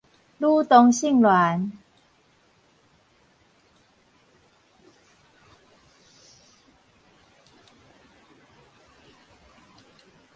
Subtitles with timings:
[0.39, 1.73] 女同性戀